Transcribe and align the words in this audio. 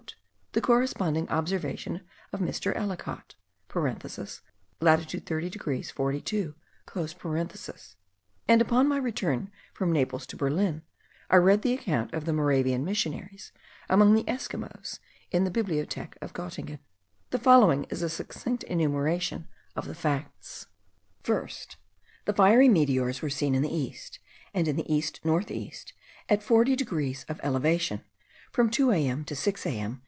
the 0.53 0.59
corresponding 0.59 1.29
observation 1.29 2.01
of 2.33 2.41
Mr. 2.41 2.75
Ellicot 2.75 3.35
(latitude 4.81 5.25
30 5.25 5.49
degrees 5.49 5.89
42); 5.91 6.53
and 8.49 8.61
upon 8.61 8.85
my 8.89 8.97
return 8.97 9.49
from 9.73 9.93
Naples 9.93 10.25
to 10.27 10.35
Berlin, 10.35 10.81
I 11.29 11.37
read 11.37 11.61
the 11.61 11.71
account 11.71 12.13
of 12.13 12.25
the 12.25 12.33
Moravian 12.33 12.83
missionaries 12.83 13.53
among 13.87 14.13
the 14.13 14.27
Esquimaux, 14.27 14.99
in 15.31 15.45
the 15.45 15.51
Bibliothek 15.51 16.17
of 16.19 16.33
Gottingen. 16.33 16.79
The 17.29 17.39
following 17.39 17.85
is 17.85 18.01
a 18.01 18.09
succinct 18.09 18.63
enumeration 18.63 19.47
of 19.77 19.87
the 19.87 19.95
facts: 19.95 20.67
First. 21.23 21.77
The 22.25 22.33
fiery 22.33 22.67
meteors 22.67 23.21
were 23.21 23.29
seen 23.29 23.55
in 23.55 23.61
the 23.61 23.73
east, 23.73 24.19
and 24.53 24.67
the 24.67 24.93
east 24.93 25.21
north 25.23 25.49
east, 25.49 25.93
at 26.27 26.43
40 26.43 26.75
degrees 26.75 27.23
of 27.29 27.39
elevation, 27.41 28.03
from 28.51 28.69
2 28.69 29.23
to 29.23 29.33
6 29.33 29.65
a.m. 29.65 29.99